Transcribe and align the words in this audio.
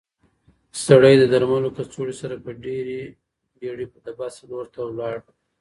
سړی 0.85 1.13
د 1.17 1.23
درملو 1.33 1.63
له 1.65 1.69
کڅوړې 1.77 2.13
سره 2.21 2.35
په 2.45 2.51
ډېرې 2.63 3.01
بیړې 3.59 3.85
د 4.05 4.09
بس 4.19 4.35
لور 4.49 4.65
ته 4.73 4.81
لاړ. 4.99 5.15